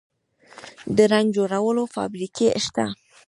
د 0.95 0.97
رنګ 1.11 1.27
جوړولو 1.37 1.83
فابریکې 1.95 2.47
شته 2.65 2.85